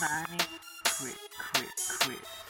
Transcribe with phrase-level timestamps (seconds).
[0.00, 0.38] money,
[0.98, 1.16] quit,
[1.52, 2.45] quit, quit.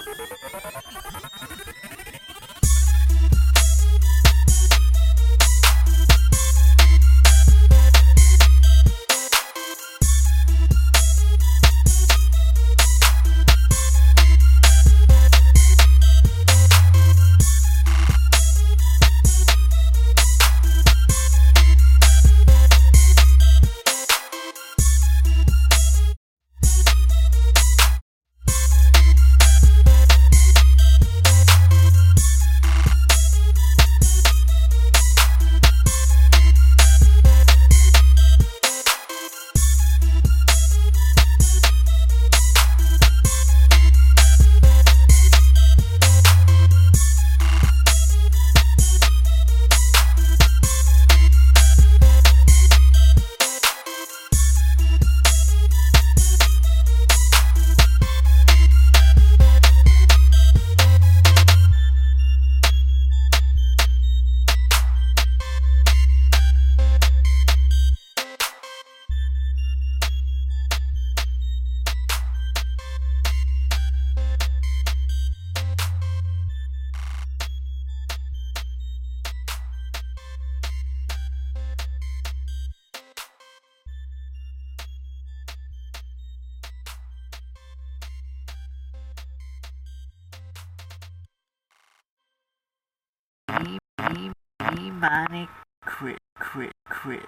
[95.01, 95.47] Money,
[95.83, 97.25] Chris, Chris, Chris.